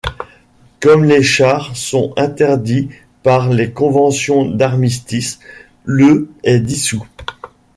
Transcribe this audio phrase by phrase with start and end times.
[0.79, 2.89] Comme les chars sont interdits
[3.21, 5.37] par les conventions d'armistice,
[5.85, 7.05] le est dissous.